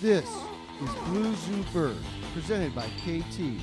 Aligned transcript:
This 0.00 0.30
is 0.82 0.94
Blue 1.08 1.34
Zoo 1.34 1.62
Bird, 1.74 1.98
presented 2.32 2.74
by 2.74 2.86
Kaytee, 3.04 3.60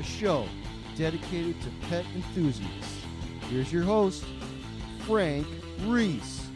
a 0.00 0.02
show 0.02 0.48
dedicated 0.96 1.54
to 1.62 1.70
pet 1.88 2.04
enthusiasts. 2.12 3.02
Here's 3.48 3.72
your 3.72 3.84
host, 3.84 4.24
Frank 5.06 5.46
Reese. 5.84 6.48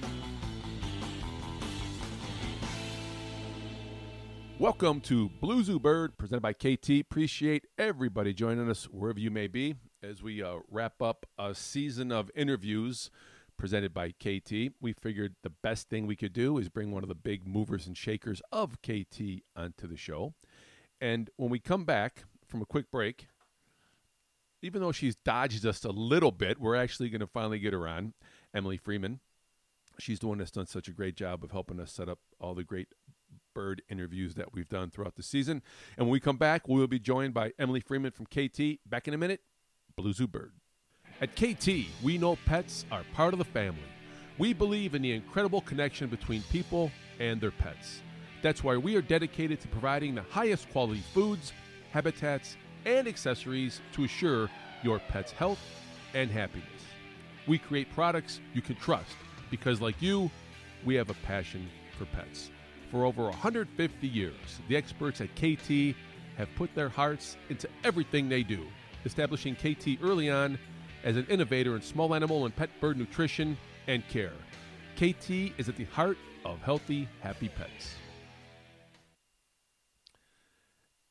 Welcome 4.58 5.00
to 5.02 5.28
Blue 5.40 5.62
Zoo 5.62 5.78
Bird, 5.78 6.18
presented 6.18 6.42
by 6.42 6.52
Kaytee. 6.52 7.00
Appreciate 7.00 7.68
everybody 7.78 8.34
joining 8.34 8.68
us 8.68 8.86
wherever 8.86 9.20
you 9.20 9.30
may 9.30 9.46
be 9.46 9.76
as 10.02 10.24
we 10.24 10.42
uh, 10.42 10.56
wrap 10.68 11.00
up 11.00 11.24
a 11.38 11.54
season 11.54 12.10
of 12.10 12.32
interviews 12.34 13.12
presented 13.60 13.92
by 13.92 14.10
Kaytee. 14.12 14.72
We 14.80 14.94
figured 14.94 15.36
the 15.42 15.50
best 15.50 15.90
thing 15.90 16.06
we 16.06 16.16
could 16.16 16.32
do 16.32 16.56
is 16.56 16.70
bring 16.70 16.92
one 16.92 17.02
of 17.02 17.10
the 17.10 17.14
big 17.14 17.46
movers 17.46 17.86
and 17.86 17.94
shakers 17.94 18.40
of 18.50 18.80
Kaytee 18.80 19.42
onto 19.54 19.86
the 19.86 19.98
show. 19.98 20.32
And 20.98 21.28
when 21.36 21.50
we 21.50 21.58
come 21.58 21.84
back 21.84 22.24
from 22.48 22.62
a 22.62 22.66
quick 22.66 22.90
break, 22.90 23.26
even 24.62 24.80
though 24.80 24.92
she's 24.92 25.14
dodged 25.14 25.66
us 25.66 25.84
a 25.84 25.90
little 25.90 26.32
bit, 26.32 26.58
we're 26.58 26.74
actually 26.74 27.10
going 27.10 27.20
to 27.20 27.26
finally 27.26 27.58
get 27.58 27.74
her 27.74 27.86
on. 27.86 28.14
Emily 28.54 28.78
Freeman. 28.78 29.20
She's 29.98 30.20
the 30.20 30.26
one 30.28 30.38
that's 30.38 30.50
done 30.50 30.66
such 30.66 30.88
a 30.88 30.92
great 30.92 31.14
job 31.14 31.44
of 31.44 31.50
helping 31.50 31.78
us 31.80 31.92
set 31.92 32.08
up 32.08 32.18
all 32.40 32.54
the 32.54 32.64
great 32.64 32.88
bird 33.54 33.82
interviews 33.90 34.36
that 34.36 34.54
we've 34.54 34.70
done 34.70 34.90
throughout 34.90 35.16
the 35.16 35.22
season. 35.22 35.62
And 35.98 36.06
when 36.06 36.12
we 36.12 36.20
come 36.20 36.38
back, 36.38 36.66
we 36.66 36.80
will 36.80 36.86
be 36.86 36.98
joined 36.98 37.34
by 37.34 37.52
Emily 37.58 37.80
Freeman 37.80 38.12
from 38.12 38.24
Kaytee. 38.24 38.78
Back 38.86 39.06
in 39.06 39.12
a 39.12 39.18
minute, 39.18 39.42
Blue 39.96 40.14
Zoo 40.14 40.26
Bird. 40.26 40.54
At 41.20 41.36
Kaytee, 41.36 41.88
we 42.02 42.16
know 42.16 42.36
pets 42.46 42.86
are 42.90 43.04
part 43.12 43.34
of 43.34 43.38
the 43.38 43.44
family. 43.44 43.82
We 44.38 44.54
believe 44.54 44.94
in 44.94 45.02
the 45.02 45.12
incredible 45.12 45.60
connection 45.60 46.08
between 46.08 46.42
people 46.44 46.90
and 47.18 47.38
their 47.38 47.50
pets. 47.50 48.00
That's 48.40 48.64
why 48.64 48.78
we 48.78 48.96
are 48.96 49.02
dedicated 49.02 49.60
to 49.60 49.68
providing 49.68 50.14
the 50.14 50.22
highest 50.22 50.70
quality 50.70 51.02
foods, 51.12 51.52
habitats, 51.92 52.56
and 52.86 53.06
accessories 53.06 53.82
to 53.92 54.04
assure 54.04 54.48
your 54.82 54.98
pet's 54.98 55.30
health 55.30 55.60
and 56.14 56.30
happiness. 56.30 56.66
We 57.46 57.58
create 57.58 57.92
products 57.94 58.40
you 58.54 58.62
can 58.62 58.76
trust 58.76 59.14
because, 59.50 59.78
like 59.78 60.00
you, 60.00 60.30
we 60.86 60.94
have 60.94 61.10
a 61.10 61.14
passion 61.14 61.68
for 61.98 62.06
pets. 62.06 62.50
For 62.90 63.04
over 63.04 63.24
150 63.24 64.08
years, 64.08 64.60
the 64.68 64.76
experts 64.76 65.20
at 65.20 65.34
Kaytee 65.34 65.94
have 66.38 66.48
put 66.56 66.74
their 66.74 66.88
hearts 66.88 67.36
into 67.50 67.68
everything 67.84 68.30
they 68.30 68.42
do, 68.42 68.66
establishing 69.04 69.54
Kaytee 69.54 70.02
early 70.02 70.30
on 70.30 70.58
as 71.04 71.16
an 71.16 71.26
innovator 71.28 71.74
in 71.76 71.82
small 71.82 72.14
animal 72.14 72.44
and 72.44 72.54
pet 72.54 72.70
bird 72.80 72.96
nutrition 72.96 73.56
and 73.86 74.06
care. 74.08 74.32
Kaytee 74.96 75.52
is 75.58 75.68
at 75.68 75.76
the 75.76 75.84
heart 75.84 76.18
of 76.44 76.60
healthy, 76.62 77.08
happy 77.20 77.48
pets. 77.48 77.94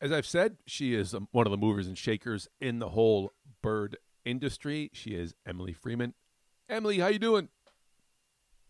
As 0.02 0.12
I've 0.12 0.26
said, 0.26 0.58
she 0.66 0.94
is 0.94 1.14
um, 1.14 1.28
one 1.32 1.46
of 1.46 1.52
the 1.52 1.58
movers 1.58 1.88
and 1.88 1.98
shakers 1.98 2.48
in 2.62 2.80
the 2.80 2.90
whole 2.90 3.34
bird 3.62 3.98
industry. 4.24 4.90
She 4.94 5.12
is 5.12 5.34
Emily 5.46 5.74
Freeman. 5.74 6.14
Emily, 6.70 7.00
how 7.00 7.08
you 7.08 7.20
doing? 7.20 7.50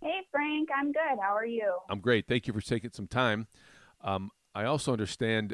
Hey, 0.02 0.22
Frank. 0.32 0.70
I'm 0.76 0.92
good. 0.92 1.20
How 1.22 1.36
are 1.36 1.46
you? 1.46 1.72
I'm 1.90 2.00
great. 2.00 2.28
Thank 2.28 2.48
you 2.48 2.54
for 2.54 2.62
taking 2.62 2.92
some 2.94 3.08
time. 3.08 3.48
Um, 4.04 4.32
I 4.56 4.64
also 4.64 4.94
understand, 4.94 5.54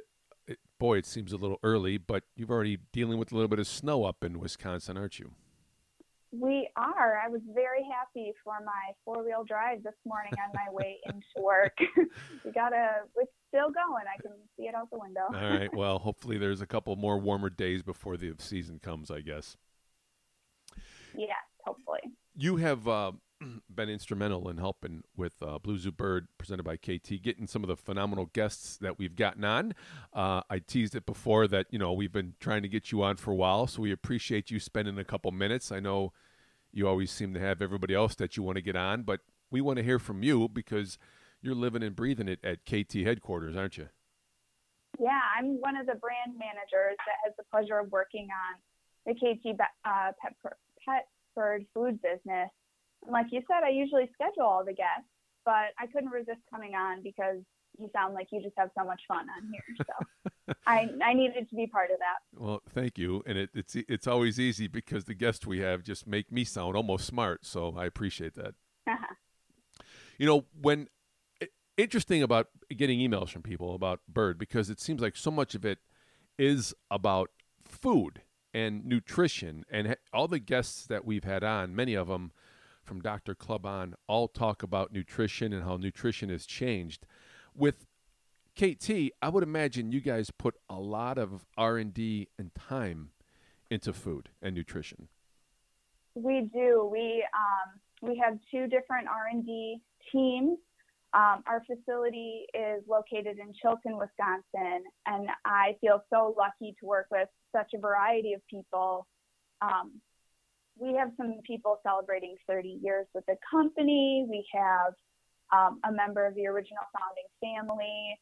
boy, 0.79 0.99
it 0.99 1.05
seems 1.05 1.33
a 1.33 1.37
little 1.37 1.59
early, 1.63 1.97
but 1.97 2.23
you've 2.35 2.51
already 2.51 2.77
dealing 2.93 3.17
with 3.17 3.31
a 3.31 3.35
little 3.35 3.49
bit 3.49 3.59
of 3.59 3.67
snow 3.67 4.05
up 4.05 4.23
in 4.23 4.39
Wisconsin, 4.39 4.97
aren't 4.97 5.19
you? 5.19 5.31
We 6.39 6.69
are. 6.75 7.21
I 7.23 7.29
was 7.29 7.41
very 7.53 7.83
happy 7.83 8.33
for 8.43 8.55
my 8.65 8.93
four 9.03 9.23
wheel 9.23 9.43
drive 9.43 9.83
this 9.83 9.93
morning 10.05 10.33
on 10.33 10.51
my 10.53 10.71
way 10.71 10.97
into 11.05 11.25
work. 11.37 11.77
we 12.45 12.51
got 12.51 12.73
a, 12.73 13.03
it's 13.17 13.31
still 13.47 13.69
going. 13.69 14.03
I 14.11 14.21
can 14.21 14.31
see 14.57 14.63
it 14.63 14.75
out 14.75 14.89
the 14.91 14.99
window. 14.99 15.27
All 15.27 15.33
right. 15.33 15.69
Well, 15.75 15.99
hopefully 15.99 16.37
there's 16.37 16.61
a 16.61 16.65
couple 16.65 16.95
more 16.95 17.17
warmer 17.17 17.49
days 17.49 17.83
before 17.83 18.17
the 18.17 18.33
season 18.39 18.79
comes, 18.79 19.11
I 19.11 19.21
guess. 19.21 19.57
Yes, 21.17 21.29
hopefully. 21.65 21.99
You 22.35 22.55
have 22.57 22.87
uh, 22.87 23.11
been 23.73 23.89
instrumental 23.89 24.49
in 24.49 24.57
helping 24.57 25.03
with 25.17 25.33
uh, 25.41 25.59
Blue 25.59 25.77
Zoo 25.77 25.91
Bird, 25.91 26.27
presented 26.37 26.63
by 26.63 26.77
Kaytee, 26.77 27.21
getting 27.21 27.47
some 27.47 27.63
of 27.63 27.67
the 27.67 27.75
phenomenal 27.75 28.27
guests 28.33 28.77
that 28.77 28.97
we've 28.97 29.15
gotten 29.15 29.43
on. 29.43 29.73
Uh, 30.13 30.41
I 30.49 30.59
teased 30.59 30.95
it 30.95 31.05
before 31.05 31.47
that 31.47 31.67
you 31.71 31.79
know 31.79 31.93
we've 31.93 32.11
been 32.11 32.35
trying 32.39 32.61
to 32.63 32.69
get 32.69 32.91
you 32.91 33.03
on 33.03 33.17
for 33.17 33.31
a 33.31 33.35
while, 33.35 33.67
so 33.67 33.81
we 33.81 33.91
appreciate 33.91 34.49
you 34.49 34.59
spending 34.59 34.97
a 34.97 35.03
couple 35.03 35.31
minutes. 35.31 35.71
I 35.71 35.79
know 35.79 36.13
you 36.75 36.87
always 36.87 37.09
seem 37.09 37.33
to 37.33 37.39
have 37.39 37.61
everybody 37.61 37.95
else 37.95 38.15
that 38.15 38.35
you 38.35 38.43
want 38.43 38.57
to 38.57 38.61
get 38.61 38.75
on, 38.75 39.03
but 39.03 39.21
we 39.49 39.61
want 39.61 39.77
to 39.77 39.83
hear 39.83 39.97
from 39.97 40.21
you 40.21 40.49
because 40.49 40.97
you're 41.41 41.55
living 41.55 41.81
and 41.81 41.95
breathing 41.95 42.27
it 42.27 42.39
at 42.43 42.65
Kaytee 42.65 43.05
headquarters, 43.05 43.55
aren't 43.55 43.77
you? 43.77 43.87
Yeah, 44.99 45.21
I'm 45.37 45.61
one 45.61 45.77
of 45.77 45.85
the 45.85 45.95
brand 45.95 46.37
managers 46.37 46.97
that 47.07 47.15
has 47.23 47.33
the 47.37 47.43
pleasure 47.49 47.79
of 47.79 47.91
working 47.91 48.27
on 48.27 48.59
the 49.05 49.13
Kaytee 49.13 49.57
uh, 49.85 50.11
bird 51.35 51.65
food 51.73 52.01
business. 52.01 52.49
And 53.03 53.11
like 53.11 53.27
you 53.31 53.41
said, 53.47 53.63
I 53.63 53.69
usually 53.69 54.09
schedule 54.13 54.43
all 54.43 54.65
the 54.65 54.73
guests, 54.73 55.07
but 55.45 55.71
I 55.79 55.87
couldn't 55.91 56.09
resist 56.09 56.39
coming 56.49 56.73
on 56.75 57.03
because 57.03 57.39
you 57.79 57.89
sound 57.93 58.13
like 58.13 58.27
you 58.31 58.41
just 58.41 58.55
have 58.57 58.69
so 58.77 58.85
much 58.85 59.01
fun 59.07 59.25
on 59.37 59.51
here. 59.51 59.85
So 60.47 60.53
I 60.67 60.89
I 61.03 61.13
needed 61.13 61.49
to 61.49 61.55
be 61.55 61.67
part 61.67 61.91
of 61.91 61.97
that. 61.99 62.41
Well, 62.41 62.61
thank 62.69 62.97
you, 62.97 63.23
and 63.25 63.37
it, 63.37 63.49
it's 63.53 63.75
it's 63.75 64.07
always 64.07 64.39
easy 64.39 64.67
because 64.67 65.05
the 65.05 65.13
guests 65.13 65.45
we 65.45 65.59
have 65.59 65.83
just 65.83 66.07
make 66.07 66.31
me 66.31 66.43
sound 66.43 66.75
almost 66.75 67.05
smart. 67.05 67.45
So 67.45 67.75
I 67.77 67.85
appreciate 67.85 68.35
that. 68.35 68.55
You 70.17 70.25
know 70.25 70.45
when 70.61 70.87
interesting 71.77 72.23
about 72.23 72.47
getting 72.75 72.99
emails 72.99 73.29
from 73.29 73.41
people 73.41 73.75
about 73.75 73.99
bird 74.07 74.37
because 74.37 74.69
it 74.69 74.79
seems 74.79 75.01
like 75.01 75.15
so 75.15 75.31
much 75.31 75.55
of 75.55 75.65
it 75.65 75.79
is 76.37 76.73
about 76.89 77.31
food 77.65 78.21
and 78.53 78.85
nutrition 78.85 79.65
and 79.69 79.97
all 80.13 80.27
the 80.27 80.39
guests 80.39 80.85
that 80.87 81.05
we've 81.05 81.23
had 81.25 81.43
on 81.43 81.75
many 81.75 81.93
of 81.93 82.07
them 82.07 82.31
from 82.83 83.01
dr 83.01 83.33
club 83.35 83.65
on 83.65 83.95
all 84.07 84.27
talk 84.27 84.63
about 84.63 84.93
nutrition 84.93 85.51
and 85.51 85.63
how 85.63 85.75
nutrition 85.75 86.29
has 86.29 86.45
changed 86.45 87.05
with 87.55 87.85
kaytee 88.57 89.09
i 89.21 89.29
would 89.29 89.43
imagine 89.43 89.91
you 89.91 90.01
guys 90.01 90.31
put 90.31 90.55
a 90.69 90.79
lot 90.79 91.17
of 91.17 91.45
r&d 91.57 92.27
and 92.37 92.53
time 92.55 93.09
into 93.69 93.91
food 93.91 94.29
and 94.41 94.55
nutrition 94.55 95.07
we 96.15 96.49
do 96.53 96.87
we 96.91 97.25
um, 97.33 97.79
we 98.09 98.17
have 98.17 98.37
two 98.51 98.67
different 98.67 99.07
r&d 99.07 99.81
teams 100.11 100.57
um, 101.15 101.43
our 101.47 101.63
facility 101.65 102.45
is 102.53 102.83
located 102.89 103.39
in 103.39 103.53
Chilton, 103.61 103.97
Wisconsin, 103.97 104.83
and 105.05 105.29
I 105.45 105.77
feel 105.79 106.03
so 106.09 106.35
lucky 106.37 106.75
to 106.81 106.85
work 106.85 107.07
with 107.09 107.29
such 107.55 107.71
a 107.73 107.79
variety 107.79 108.33
of 108.33 108.41
people. 108.47 109.07
Um, 109.61 110.01
we 110.77 110.93
have 110.95 111.11
some 111.15 111.39
people 111.47 111.79
celebrating 111.83 112.35
30 112.47 112.79
years 112.83 113.07
with 113.13 113.25
the 113.27 113.37
company. 113.49 114.25
We 114.29 114.45
have 114.53 114.93
um, 115.51 115.79
a 115.83 115.91
member 115.91 116.25
of 116.25 116.35
the 116.35 116.47
original 116.47 116.83
founding 116.93 117.27
family 117.41 118.19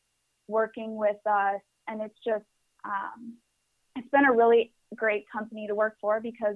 working 0.47 0.95
with 0.95 1.17
us, 1.25 1.61
and 1.87 2.01
it's 2.01 2.17
just 2.25 2.45
um, 2.85 3.33
it's 3.95 4.09
been 4.09 4.25
a 4.25 4.33
really 4.33 4.73
great 4.95 5.25
company 5.31 5.67
to 5.67 5.75
work 5.75 5.95
for 6.01 6.19
because 6.19 6.55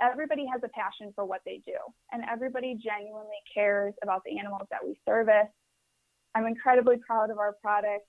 everybody 0.00 0.46
has 0.50 0.60
a 0.64 0.68
passion 0.68 1.12
for 1.14 1.24
what 1.24 1.40
they 1.44 1.60
do, 1.64 1.76
and 2.10 2.22
everybody 2.30 2.78
genuinely 2.82 3.40
cares 3.52 3.94
about 4.02 4.22
the 4.24 4.38
animals 4.38 4.66
that 4.70 4.84
we 4.84 4.98
service. 5.06 5.48
I'm 6.34 6.46
incredibly 6.46 6.96
proud 7.06 7.30
of 7.30 7.38
our 7.38 7.54
products. 7.60 8.08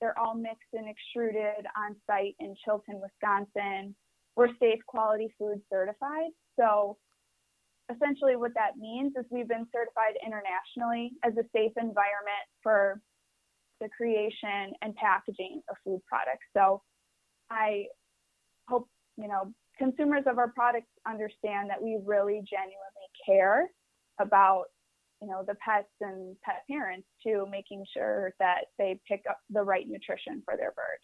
They're 0.00 0.18
all 0.18 0.34
mixed 0.34 0.72
and 0.72 0.88
extruded 0.88 1.66
on 1.76 1.96
site 2.06 2.36
in 2.40 2.54
Chilton, 2.64 3.00
Wisconsin. 3.00 3.94
We're 4.36 4.48
safe 4.58 4.80
quality 4.86 5.32
food 5.38 5.60
certified. 5.70 6.30
So 6.58 6.98
essentially 7.94 8.36
what 8.36 8.52
that 8.54 8.76
means 8.78 9.12
is 9.16 9.24
we've 9.30 9.48
been 9.48 9.66
certified 9.72 10.14
internationally 10.24 11.12
as 11.24 11.32
a 11.34 11.44
safe 11.54 11.72
environment 11.76 12.44
for 12.62 13.00
the 13.80 13.88
creation 13.96 14.72
and 14.82 14.94
packaging 14.96 15.60
of 15.68 15.76
food 15.84 16.00
products. 16.06 16.46
So 16.56 16.82
I 17.50 17.86
hope, 18.68 18.88
you 19.16 19.28
know, 19.28 19.52
consumers 19.78 20.24
of 20.26 20.38
our 20.38 20.48
products 20.48 20.90
understand 21.06 21.70
that 21.70 21.82
we 21.82 21.98
really 22.04 22.42
genuinely 22.48 23.08
care 23.26 23.68
about 24.20 24.64
you 25.20 25.28
know 25.28 25.44
the 25.46 25.54
pets 25.64 25.88
and 26.00 26.36
pet 26.44 26.64
parents 26.68 27.06
to 27.24 27.46
making 27.50 27.84
sure 27.94 28.34
that 28.40 28.66
they 28.76 29.00
pick 29.08 29.22
up 29.30 29.38
the 29.50 29.62
right 29.62 29.86
nutrition 29.88 30.42
for 30.44 30.56
their 30.56 30.72
bird 30.72 30.98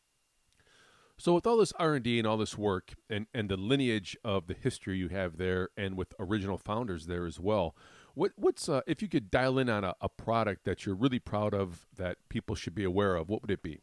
so 1.19 1.35
with 1.35 1.47
all 1.47 1.57
this 1.57 1.73
r&d 1.79 2.19
and 2.19 2.27
all 2.27 2.37
this 2.37 2.57
work 2.57 2.95
and, 3.11 3.27
and 3.35 3.49
the 3.49 3.57
lineage 3.57 4.17
of 4.25 4.47
the 4.47 4.55
history 4.55 4.97
you 4.97 5.09
have 5.09 5.37
there 5.37 5.69
and 5.77 5.97
with 5.97 6.15
original 6.19 6.59
founders 6.59 7.07
there 7.07 7.27
as 7.27 7.39
well 7.39 7.75
what, 8.15 8.33
what's 8.37 8.69
uh, 8.69 8.81
if 8.87 9.03
you 9.03 9.09
could 9.09 9.31
dial 9.31 9.59
in 9.59 9.69
on 9.69 9.85
a, 9.85 9.95
a 10.01 10.09
product 10.09 10.65
that 10.65 10.87
you're 10.87 10.95
really 10.95 11.19
proud 11.19 11.55
of 11.55 11.87
that 11.97 12.17
people 12.29 12.55
should 12.55 12.75
be 12.75 12.85
aware 12.85 13.17
of 13.17 13.29
what 13.29 13.43
would 13.43 13.51
it 13.51 13.63
be 13.63 13.81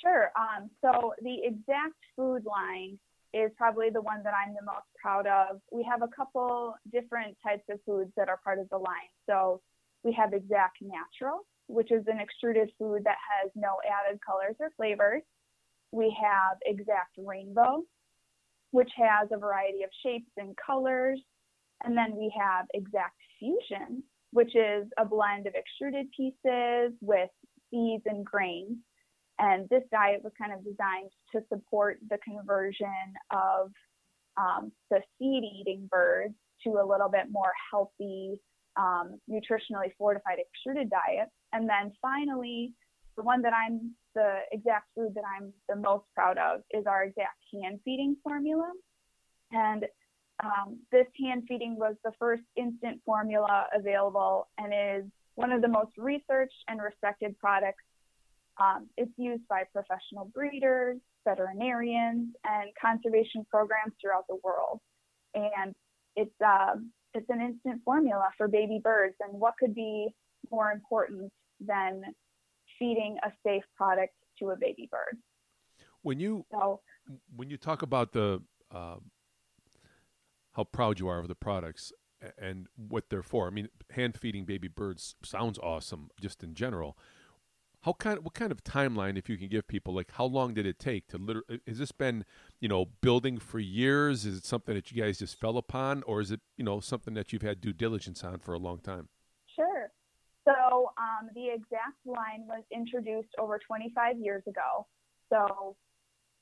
sure 0.00 0.30
um, 0.38 0.70
so 0.80 1.14
the 1.22 1.38
exact 1.44 1.96
food 2.16 2.44
line 2.44 2.98
is 3.34 3.50
probably 3.56 3.88
the 3.90 4.00
one 4.00 4.22
that 4.24 4.34
I'm 4.34 4.54
the 4.54 4.64
most 4.64 4.86
proud 5.00 5.26
of. 5.26 5.60
We 5.70 5.82
have 5.84 6.02
a 6.02 6.08
couple 6.08 6.74
different 6.92 7.36
types 7.42 7.64
of 7.70 7.80
foods 7.86 8.10
that 8.16 8.28
are 8.28 8.38
part 8.44 8.58
of 8.58 8.68
the 8.68 8.76
line. 8.76 9.10
So 9.26 9.60
we 10.02 10.12
have 10.12 10.32
Exact 10.32 10.78
Natural, 10.82 11.40
which 11.66 11.90
is 11.90 12.04
an 12.06 12.18
extruded 12.20 12.70
food 12.78 13.04
that 13.04 13.16
has 13.40 13.50
no 13.54 13.76
added 13.86 14.20
colors 14.24 14.56
or 14.60 14.70
flavors. 14.76 15.22
We 15.92 16.16
have 16.20 16.58
Exact 16.66 17.14
Rainbow, 17.18 17.82
which 18.70 18.90
has 18.96 19.28
a 19.30 19.38
variety 19.38 19.82
of 19.84 19.90
shapes 20.02 20.30
and 20.36 20.56
colors. 20.56 21.20
And 21.84 21.96
then 21.96 22.16
we 22.16 22.32
have 22.38 22.66
Exact 22.74 23.16
Fusion, 23.38 24.02
which 24.32 24.54
is 24.56 24.86
a 24.98 25.04
blend 25.04 25.46
of 25.46 25.54
extruded 25.54 26.06
pieces 26.16 26.92
with 27.00 27.30
seeds 27.70 28.04
and 28.06 28.24
grains. 28.24 28.78
And 29.38 29.68
this 29.68 29.82
diet 29.90 30.22
was 30.22 30.32
kind 30.38 30.52
of 30.52 30.64
designed 30.64 31.10
to 31.32 31.40
support 31.52 31.98
the 32.08 32.18
conversion 32.18 33.14
of 33.30 33.70
um, 34.36 34.72
the 34.90 35.00
seed 35.18 35.44
eating 35.44 35.88
birds 35.90 36.34
to 36.64 36.70
a 36.70 36.86
little 36.86 37.08
bit 37.08 37.26
more 37.30 37.52
healthy, 37.70 38.38
um, 38.76 39.18
nutritionally 39.28 39.92
fortified 39.98 40.38
extruded 40.38 40.90
diet. 40.90 41.28
And 41.52 41.68
then 41.68 41.92
finally, 42.00 42.72
the 43.16 43.22
one 43.22 43.42
that 43.42 43.52
I'm 43.52 43.92
the 44.14 44.40
exact 44.52 44.88
food 44.94 45.12
that 45.14 45.24
I'm 45.36 45.52
the 45.68 45.76
most 45.76 46.04
proud 46.14 46.38
of 46.38 46.60
is 46.70 46.86
our 46.86 47.04
exact 47.04 47.38
hand 47.52 47.80
feeding 47.84 48.16
formula. 48.22 48.70
And 49.52 49.86
um, 50.42 50.78
this 50.90 51.06
hand 51.22 51.44
feeding 51.48 51.76
was 51.78 51.94
the 52.04 52.12
first 52.18 52.42
instant 52.56 53.00
formula 53.04 53.66
available 53.74 54.48
and 54.58 54.72
is 54.72 55.10
one 55.34 55.52
of 55.52 55.62
the 55.62 55.68
most 55.68 55.92
researched 55.96 56.64
and 56.68 56.80
respected 56.80 57.38
products. 57.38 57.84
Um, 58.60 58.88
it's 58.96 59.12
used 59.16 59.46
by 59.48 59.64
professional 59.72 60.26
breeders, 60.34 60.98
veterinarians, 61.26 62.34
and 62.44 62.70
conservation 62.80 63.46
programs 63.50 63.94
throughout 64.00 64.26
the 64.28 64.38
world. 64.42 64.80
And 65.34 65.74
it's 66.16 66.34
uh, 66.44 66.74
it's 67.14 67.28
an 67.28 67.40
instant 67.40 67.82
formula 67.84 68.28
for 68.36 68.48
baby 68.48 68.80
birds. 68.82 69.14
And 69.20 69.38
what 69.40 69.54
could 69.58 69.74
be 69.74 70.08
more 70.50 70.70
important 70.70 71.32
than 71.60 72.02
feeding 72.82 73.16
a 73.24 73.30
safe 73.46 73.64
product 73.76 74.14
to 74.40 74.50
a 74.50 74.56
baby 74.56 74.88
bird? 74.90 75.16
When 76.02 76.18
you 76.18 76.44
so, 76.50 76.80
when 77.36 77.48
you 77.48 77.56
talk 77.56 77.82
about 77.82 78.12
the 78.12 78.42
uh, 78.74 78.96
how 80.52 80.64
proud 80.64 80.98
you 80.98 81.08
are 81.08 81.18
of 81.18 81.28
the 81.28 81.34
products 81.34 81.92
and 82.38 82.66
what 82.76 83.08
they're 83.08 83.22
for. 83.22 83.46
I 83.46 83.50
mean, 83.50 83.68
hand 83.90 84.16
feeding 84.16 84.44
baby 84.44 84.68
birds 84.68 85.14
sounds 85.22 85.58
awesome 85.58 86.10
just 86.20 86.42
in 86.42 86.54
general. 86.54 86.96
How 87.82 87.94
kind 87.94 88.20
what 88.20 88.34
kind 88.34 88.52
of 88.52 88.62
timeline, 88.62 89.18
if 89.18 89.28
you 89.28 89.36
can 89.36 89.48
give 89.48 89.66
people, 89.66 89.92
like 89.92 90.12
how 90.12 90.24
long 90.24 90.54
did 90.54 90.66
it 90.66 90.78
take 90.78 91.08
to 91.08 91.18
literally? 91.18 91.60
Has 91.66 91.78
this 91.78 91.90
been, 91.90 92.24
you 92.60 92.68
know, 92.68 92.86
building 93.00 93.38
for 93.38 93.58
years? 93.58 94.24
Is 94.24 94.38
it 94.38 94.44
something 94.44 94.74
that 94.74 94.92
you 94.92 95.02
guys 95.02 95.18
just 95.18 95.38
fell 95.38 95.56
upon, 95.56 96.04
or 96.04 96.20
is 96.20 96.30
it, 96.30 96.40
you 96.56 96.64
know, 96.64 96.78
something 96.78 97.14
that 97.14 97.32
you've 97.32 97.42
had 97.42 97.60
due 97.60 97.72
diligence 97.72 98.22
on 98.22 98.38
for 98.38 98.54
a 98.54 98.58
long 98.58 98.78
time? 98.78 99.08
Um, 100.98 101.30
the 101.34 101.48
exact 101.48 101.98
line 102.04 102.46
was 102.46 102.62
introduced 102.70 103.30
over 103.38 103.58
25 103.58 104.18
years 104.18 104.42
ago. 104.46 104.86
So, 105.30 105.76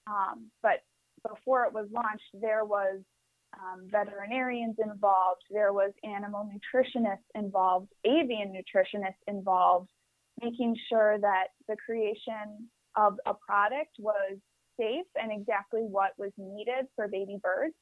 um, 0.06 0.50
but 0.62 0.82
before 1.28 1.64
it 1.64 1.72
was 1.72 1.86
launched, 1.92 2.30
there 2.40 2.64
was 2.64 3.00
um, 3.58 3.88
veterinarians 3.90 4.76
involved, 4.82 5.42
there 5.50 5.72
was 5.72 5.92
animal 6.04 6.48
nutritionists 6.48 7.26
involved, 7.34 7.88
avian 8.04 8.52
nutritionists 8.52 9.22
involved, 9.26 9.90
making 10.42 10.76
sure 10.88 11.18
that 11.18 11.48
the 11.68 11.76
creation 11.84 12.68
of 12.96 13.18
a 13.26 13.34
product 13.34 13.96
was 13.98 14.38
safe 14.78 15.06
and 15.16 15.30
exactly 15.32 15.82
what 15.82 16.12
was 16.16 16.32
needed 16.38 16.86
for 16.96 17.08
baby 17.08 17.38
birds. 17.42 17.74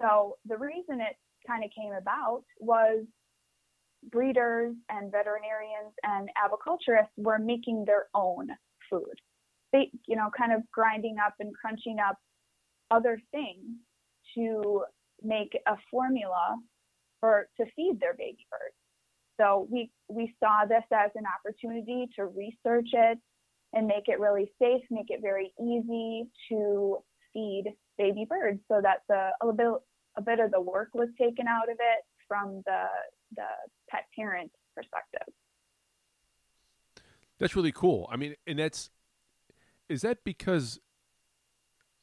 So 0.00 0.36
the 0.44 0.56
reason 0.56 1.00
it 1.00 1.16
kind 1.46 1.64
of 1.64 1.70
came 1.76 1.92
about 1.92 2.42
was 2.58 3.04
breeders 4.10 4.74
and 4.88 5.10
veterinarians 5.10 5.92
and 6.02 6.28
aviculturists 6.42 7.16
were 7.16 7.38
making 7.38 7.84
their 7.84 8.06
own 8.14 8.48
food. 8.90 9.14
They, 9.72 9.90
you 10.06 10.16
know, 10.16 10.30
kind 10.36 10.52
of 10.52 10.62
grinding 10.72 11.16
up 11.24 11.34
and 11.40 11.54
crunching 11.54 11.98
up 11.98 12.16
other 12.90 13.20
things 13.32 13.76
to 14.36 14.84
make 15.22 15.58
a 15.66 15.76
formula 15.90 16.56
for 17.20 17.48
to 17.58 17.66
feed 17.74 17.98
their 18.00 18.14
baby 18.14 18.46
birds. 18.50 18.74
So 19.38 19.68
we 19.70 19.90
we 20.08 20.34
saw 20.42 20.64
this 20.66 20.84
as 20.92 21.10
an 21.14 21.24
opportunity 21.26 22.08
to 22.16 22.26
research 22.26 22.88
it 22.92 23.18
and 23.72 23.86
make 23.86 24.08
it 24.08 24.20
really 24.20 24.50
safe, 24.60 24.82
make 24.90 25.10
it 25.10 25.20
very 25.20 25.52
easy 25.60 26.28
to 26.48 26.98
feed 27.32 27.64
baby 27.98 28.26
birds, 28.28 28.60
so 28.68 28.80
that 28.82 29.02
the 29.08 29.30
a 29.42 29.52
bit 29.52 29.68
a 30.16 30.22
bit 30.22 30.40
of 30.40 30.50
the 30.50 30.60
work 30.60 30.90
was 30.94 31.08
taken 31.18 31.46
out 31.46 31.70
of 31.70 31.76
it 31.78 32.04
from 32.28 32.62
the 32.66 32.84
the 33.34 33.48
pet 33.90 34.04
parent 34.14 34.50
perspective. 34.74 35.32
That's 37.38 37.54
really 37.54 37.72
cool. 37.72 38.08
I 38.10 38.16
mean, 38.16 38.34
and 38.46 38.58
that's 38.58 38.90
is 39.88 40.02
that 40.02 40.24
because 40.24 40.80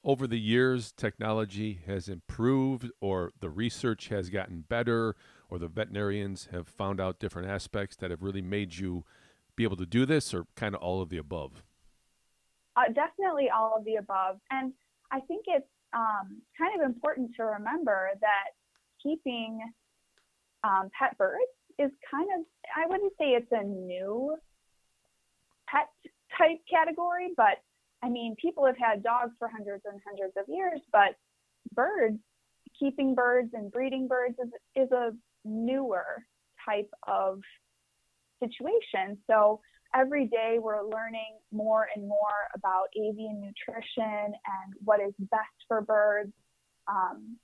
over 0.04 0.28
the 0.28 0.40
years 0.40 0.92
technology 0.92 1.80
has 1.86 2.10
improved 2.10 2.90
or 3.00 3.32
the 3.40 3.50
research 3.50 4.10
has 4.10 4.30
gotten 4.30 4.66
better 4.68 5.16
or 5.50 5.58
the 5.58 5.68
veterinarians 5.68 6.50
have 6.52 6.68
found 6.68 7.00
out 7.00 7.20
different 7.20 7.50
aspects 7.50 7.96
that 7.98 8.12
have 8.12 8.22
really 8.22 8.42
made 8.42 8.76
you 8.78 9.04
be 9.56 9.64
able 9.64 9.78
to 9.78 9.86
do 9.86 10.06
this 10.06 10.34
or 10.34 10.46
kind 10.56 10.76
of 10.76 10.82
all 10.82 11.02
of 11.02 11.10
the 11.10 11.18
above 11.18 11.64
uh, 12.76 12.88
definitely 12.94 13.50
all 13.50 13.76
of 13.78 13.86
the 13.86 13.96
above 13.96 14.38
and 14.52 14.74
i 15.12 15.20
think 15.22 15.46
it's 15.48 15.68
um, 15.94 16.42
kind 16.58 16.80
of 16.80 16.86
important 16.86 17.32
to 17.36 17.44
remember 17.44 18.10
that 18.20 18.52
keeping 19.02 19.60
um, 20.64 20.90
pet 20.98 21.18
birds 21.18 21.52
is 21.80 21.92
kind 22.10 22.28
of 22.38 22.46
i 22.76 22.88
wouldn't 22.88 23.14
say 23.18 23.30
it's 23.30 23.52
a 23.52 23.64
new 23.64 24.36
pet 25.68 25.90
type 26.38 26.60
category 26.70 27.34
but 27.36 27.58
I 28.04 28.10
mean, 28.10 28.36
people 28.40 28.66
have 28.66 28.78
had 28.78 29.02
dogs 29.02 29.32
for 29.40 29.48
hundreds 29.48 29.84
and 29.86 30.00
hundreds 30.06 30.34
of 30.38 30.44
years, 30.54 30.82
but 30.92 31.16
birds, 31.74 32.20
keeping 32.78 33.16
birds 33.16 33.52
and 33.54 33.72
breeding 33.72 34.10
birds 34.10 34.36
is, 34.44 34.50
is 34.76 34.92
a 34.92 35.12
newer 35.46 36.26
type 36.68 36.90
of 37.08 37.40
situation. 38.42 39.18
So 39.26 39.62
every 39.96 40.28
day 40.28 40.58
we're 40.60 40.84
learning 40.84 41.38
more 41.54 41.88
and 41.96 42.06
more 42.06 42.50
about 42.54 42.88
avian 42.94 43.40
nutrition 43.40 44.34
and 44.34 44.74
what 44.84 45.00
is 45.00 45.14
best 45.20 45.56
for 45.70 45.80
birds, 45.82 46.34
um, 46.90 47.38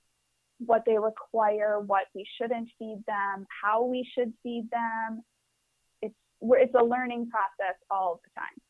what 0.64 0.82
they 0.86 0.98
require, 0.98 1.80
what 1.80 2.04
we 2.14 2.26
shouldn't 2.38 2.68
feed 2.78 3.02
them, 3.06 3.46
how 3.62 3.84
we 3.84 4.06
should 4.14 4.32
feed 4.42 4.68
them. 4.70 5.22
It's 6.02 6.14
it's 6.42 6.74
a 6.74 6.84
learning 6.84 7.30
process 7.30 7.76
all 7.90 8.20
the 8.22 8.40
time. 8.40 8.60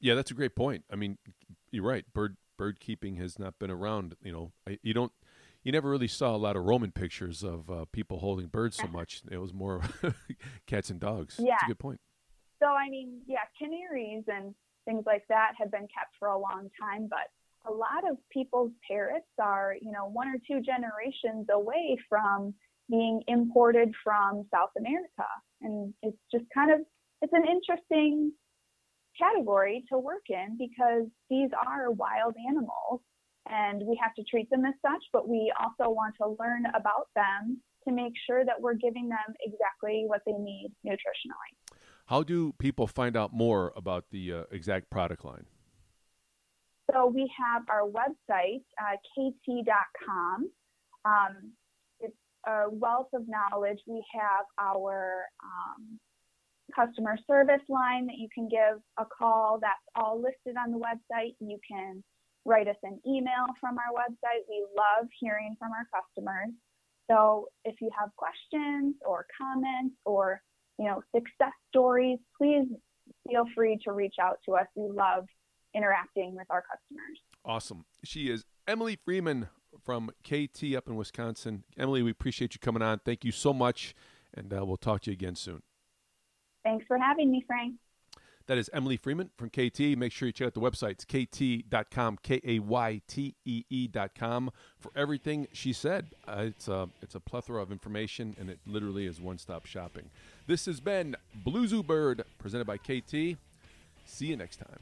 Yeah, 0.00 0.14
that's 0.14 0.30
a 0.30 0.34
great 0.34 0.56
point. 0.56 0.84
I 0.90 0.96
mean, 0.96 1.18
you're 1.70 1.84
right. 1.84 2.04
Bird 2.12 2.36
bird 2.56 2.80
keeping 2.80 3.16
has 3.16 3.38
not 3.38 3.58
been 3.58 3.70
around. 3.70 4.16
You 4.22 4.32
know, 4.32 4.52
you 4.82 4.94
don't. 4.94 5.12
You 5.62 5.70
never 5.70 5.88
really 5.88 6.08
saw 6.08 6.34
a 6.34 6.38
lot 6.38 6.56
of 6.56 6.64
Roman 6.64 6.90
pictures 6.90 7.44
of 7.44 7.70
uh, 7.70 7.84
people 7.92 8.18
holding 8.18 8.46
birds 8.46 8.76
so 8.76 8.86
much. 8.92 9.22
It 9.30 9.38
was 9.38 9.52
more 9.52 9.82
cats 10.66 10.90
and 10.90 10.98
dogs. 10.98 11.36
Yeah, 11.38 11.52
that's 11.52 11.64
a 11.64 11.66
good 11.66 11.78
point. 11.78 12.00
So 12.60 12.66
I 12.68 12.88
mean, 12.88 13.20
yeah, 13.26 13.40
canaries 13.58 14.24
and 14.28 14.54
things 14.84 15.04
like 15.06 15.24
that 15.28 15.52
have 15.58 15.70
been 15.70 15.82
kept 15.82 16.16
for 16.18 16.28
a 16.28 16.38
long 16.38 16.70
time, 16.80 17.06
but 17.08 17.30
a 17.66 17.72
lot 17.72 18.08
of 18.10 18.16
people's 18.30 18.72
parrots 18.88 19.26
are, 19.40 19.74
you 19.80 19.92
know, 19.92 20.08
one 20.08 20.28
or 20.28 20.38
two 20.46 20.60
generations 20.60 21.46
away 21.52 21.96
from 22.08 22.54
being 22.90 23.22
imported 23.28 23.92
from 24.02 24.44
South 24.52 24.70
America, 24.76 25.28
and 25.60 25.94
it's 26.02 26.18
just 26.32 26.44
kind 26.54 26.70
of 26.70 26.80
it's 27.22 27.32
an 27.32 27.44
interesting 27.46 28.32
category 29.20 29.84
to 29.90 29.98
work 29.98 30.24
in 30.28 30.56
because 30.58 31.06
these 31.30 31.50
are 31.66 31.90
wild 31.92 32.34
animals 32.48 33.00
and 33.48 33.82
we 33.86 33.98
have 34.02 34.14
to 34.14 34.22
treat 34.24 34.48
them 34.50 34.64
as 34.64 34.74
such, 34.82 35.02
but 35.12 35.28
we 35.28 35.52
also 35.60 35.90
want 35.90 36.14
to 36.20 36.36
learn 36.38 36.64
about 36.74 37.08
them 37.14 37.60
to 37.86 37.92
make 37.92 38.12
sure 38.26 38.44
that 38.44 38.60
we're 38.60 38.74
giving 38.74 39.08
them 39.08 39.34
exactly 39.40 40.04
what 40.06 40.20
they 40.26 40.32
need 40.32 40.72
nutritionally. 40.86 41.76
How 42.06 42.22
do 42.22 42.52
people 42.58 42.86
find 42.86 43.16
out 43.16 43.32
more 43.32 43.72
about 43.76 44.06
the 44.10 44.32
uh, 44.32 44.42
exact 44.50 44.90
product 44.90 45.24
line? 45.24 45.46
So 46.92 47.06
we 47.06 47.30
have 47.38 47.62
our 47.70 47.88
website, 47.88 48.62
uh, 48.78 48.96
kaytee.com. 49.16 50.50
Um, 51.04 51.52
it's 52.00 52.16
a 52.46 52.64
wealth 52.70 53.08
of 53.14 53.22
knowledge. 53.26 53.78
We 53.86 54.04
have 54.12 54.44
our 54.60 55.24
um, 55.42 55.98
customer 56.74 57.16
service 57.26 57.62
line 57.68 58.06
that 58.06 58.16
you 58.18 58.28
can 58.34 58.48
give 58.48 58.80
a 58.98 59.04
call. 59.06 59.58
That's 59.60 59.74
all 59.94 60.20
listed 60.20 60.56
on 60.62 60.70
the 60.70 60.78
website. 60.78 61.34
You 61.40 61.58
can 61.66 62.04
write 62.44 62.68
us 62.68 62.76
an 62.82 63.00
email 63.06 63.46
from 63.60 63.76
our 63.78 63.94
website. 63.94 64.44
We 64.48 64.66
love 64.76 65.08
hearing 65.18 65.56
from 65.58 65.70
our 65.72 65.86
customers. 65.94 66.50
So 67.10 67.48
if 67.64 67.76
you 67.80 67.90
have 67.98 68.10
questions 68.16 68.96
or 69.04 69.26
comments 69.40 69.94
or 70.04 70.40
you 70.78 70.86
know 70.86 71.02
success 71.14 71.52
stories, 71.68 72.18
please 72.36 72.66
feel 73.28 73.44
free 73.54 73.78
to 73.84 73.92
reach 73.92 74.16
out 74.20 74.38
to 74.46 74.54
us. 74.54 74.66
We 74.74 74.88
love 74.88 75.26
interacting 75.74 76.34
with 76.36 76.46
our 76.50 76.62
customers. 76.62 77.18
Awesome. 77.44 77.84
She 78.04 78.30
is 78.30 78.44
Emily 78.66 78.96
Freeman 79.04 79.48
from 79.84 80.10
Kaytee 80.24 80.76
up 80.76 80.88
in 80.88 80.96
Wisconsin. 80.96 81.64
Emily, 81.76 82.02
we 82.02 82.10
appreciate 82.10 82.54
you 82.54 82.60
coming 82.60 82.82
on. 82.82 83.00
Thank 83.04 83.24
you 83.24 83.32
so 83.32 83.52
much, 83.52 83.94
and 84.34 84.52
uh, 84.52 84.64
we'll 84.64 84.76
talk 84.76 85.02
to 85.02 85.10
you 85.10 85.14
again 85.14 85.34
soon. 85.34 85.62
Thanks 86.64 86.84
for 86.86 86.98
having 86.98 87.30
me, 87.30 87.42
Frank. 87.46 87.74
That 88.46 88.58
is 88.58 88.68
Emily 88.72 88.96
Freeman 88.96 89.30
from 89.36 89.50
Kaytee. 89.50 89.96
Make 89.96 90.12
sure 90.12 90.26
you 90.26 90.32
check 90.32 90.48
out 90.48 90.54
the 90.54 90.60
website. 90.60 90.90
It's 90.92 91.04
kaytee.com, 91.04 92.18
K 92.22 92.40
A 92.44 92.58
Y 92.58 93.00
T 93.06 93.34
E 93.44 93.64
E.com 93.70 94.50
for 94.78 94.90
everything 94.96 95.46
she 95.52 95.72
said. 95.72 96.14
Uh, 96.26 96.46
it's, 96.48 96.68
a, 96.68 96.88
it's 97.00 97.14
a 97.14 97.20
plethora 97.20 97.62
of 97.62 97.70
information, 97.70 98.34
and 98.38 98.50
it 98.50 98.58
literally 98.66 99.06
is 99.06 99.20
one 99.20 99.38
stop 99.38 99.64
shopping. 99.66 100.10
This 100.46 100.66
has 100.66 100.80
been 100.80 101.16
Blue 101.34 101.66
Zoo 101.68 101.82
Bird, 101.82 102.24
presented 102.38 102.66
by 102.66 102.78
Kaytee. 102.78 103.36
See 104.04 104.26
you 104.26 104.36
next 104.36 104.56
time. 104.56 104.80